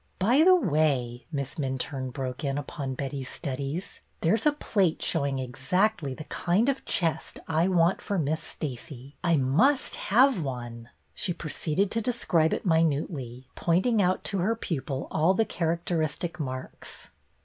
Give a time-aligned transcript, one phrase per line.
[0.17, 5.37] By the way," Miss Minturne broke in upon Betty's studies,'' there 's a plate showing
[5.37, 9.15] exactly the kind of chest I want for Miss Stacey.
[9.23, 15.07] I must have one!" She proceeded to describe it minutely, pointing out to her pupil
[15.11, 17.11] all the char acteristic marks.